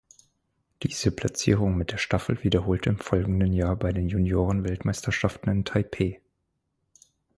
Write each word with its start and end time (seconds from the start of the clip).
Diese 0.81 1.11
Platzierung 1.11 1.77
mit 1.77 1.91
der 1.91 1.99
Staffel 1.99 2.43
wiederholte 2.43 2.89
im 2.89 2.97
folgenden 2.97 3.53
Jahr 3.53 3.75
bei 3.75 3.91
den 3.91 4.09
Juniorenweltmeisterschaften 4.09 5.51
in 5.51 5.63
Taipei. 5.63 6.19